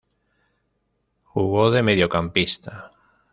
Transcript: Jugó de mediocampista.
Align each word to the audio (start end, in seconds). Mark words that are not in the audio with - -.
Jugó 1.33 1.69
de 1.69 1.83
mediocampista. 1.83 2.91